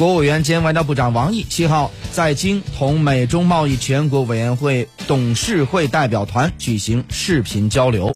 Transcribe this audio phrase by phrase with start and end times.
[0.00, 8.08] 国务委员兼外交部长王毅七号在京同美中贸易全国委员会董事会代表团举行视频交流。